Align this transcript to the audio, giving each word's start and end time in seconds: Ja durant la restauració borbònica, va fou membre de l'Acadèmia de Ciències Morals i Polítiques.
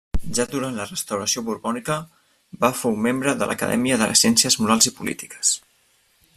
Ja 0.35 0.43
durant 0.51 0.77
la 0.79 0.87
restauració 0.91 1.43
borbònica, 1.49 1.97
va 2.65 2.71
fou 2.79 2.97
membre 3.09 3.37
de 3.43 3.51
l'Acadèmia 3.51 4.01
de 4.03 4.09
Ciències 4.23 4.61
Morals 4.63 4.93
i 4.93 4.97
Polítiques. 5.01 5.57